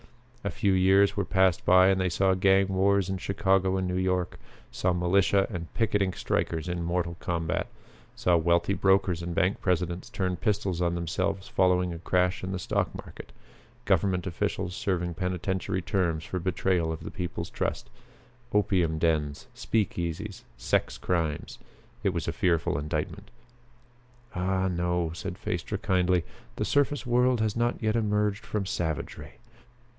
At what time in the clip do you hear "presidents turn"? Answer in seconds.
9.61-10.37